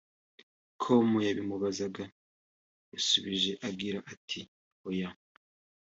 com 0.81 1.09
yabimubazaga 1.27 2.03
yasubije 2.93 3.51
agira 3.67 3.99
ati 4.13 4.39
“Oya 4.87 5.09